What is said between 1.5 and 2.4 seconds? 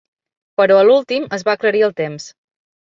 va aclarir el temps